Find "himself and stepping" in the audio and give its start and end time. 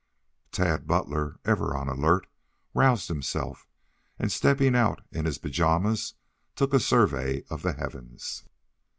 3.07-4.75